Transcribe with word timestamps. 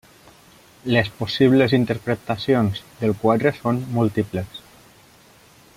Les 0.95 1.11
possibles 1.17 1.75
interpretacions 1.79 2.81
del 3.03 3.15
quadre 3.25 3.53
són 3.59 3.83
múltiples. 3.99 4.65